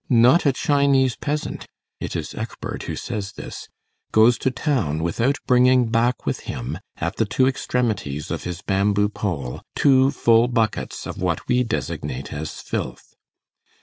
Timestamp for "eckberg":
2.33-2.81